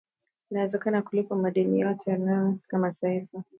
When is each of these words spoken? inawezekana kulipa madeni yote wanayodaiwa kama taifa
inawezekana 0.51 1.01
kulipa 1.01 1.35
madeni 1.35 1.79
yote 1.79 2.11
wanayodaiwa 2.11 2.55
kama 2.67 2.91
taifa 2.91 3.43